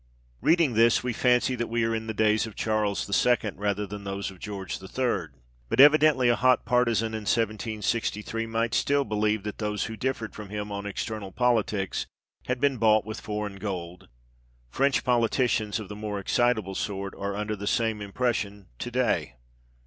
Reading 0.41 0.73
this, 0.73 1.03
we 1.03 1.13
fancy 1.13 1.53
that 1.53 1.67
we 1.69 1.83
are 1.83 1.93
in 1.93 2.07
the 2.07 2.13
days 2.15 2.47
of 2.47 2.55
Charles 2.55 3.07
II. 3.07 3.51
rather 3.53 3.85
than 3.85 4.03
those 4.03 4.31
of 4.31 4.39
George 4.39 4.81
III. 4.81 5.27
But 5.69 5.79
evidently 5.79 6.27
a 6.27 6.35
hot 6.35 6.65
partisan 6.65 7.13
in 7.13 7.25
1763 7.29 8.47
might 8.47 8.73
still 8.73 9.05
believe 9.05 9.43
that 9.43 9.59
those 9.59 9.83
who 9.83 9.95
differed 9.95 10.33
from 10.33 10.49
him 10.49 10.71
on 10.71 10.87
external 10.87 11.31
politics 11.31 12.07
had 12.47 12.59
been 12.59 12.77
bought 12.77 13.05
with 13.05 13.21
foreign 13.21 13.57
gold. 13.57 14.07
French 14.71 15.03
politicians 15.03 15.79
of 15.79 15.87
the 15.87 15.95
more 15.95 16.17
excitable 16.17 16.73
sort 16.73 17.13
are 17.15 17.35
under 17.35 17.55
the 17.55 17.67
same 17.67 18.01
impression 18.01 18.69
to 18.79 18.89
day. 18.89 19.35